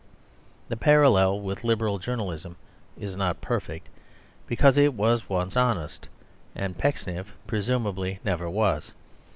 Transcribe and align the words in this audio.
The 0.67 0.77
parallel 0.77 1.41
with 1.41 1.63
Liberal 1.63 1.99
journalism 1.99 2.55
is 2.97 3.15
not 3.15 3.39
perfect; 3.39 3.87
because 4.47 4.75
it 4.75 4.95
was 4.95 5.29
once 5.29 5.55
honest; 5.55 6.07
and 6.55 6.75
Pecksniff 6.75 7.35
presumably 7.45 8.19
never 8.23 8.49
was. 8.49 8.95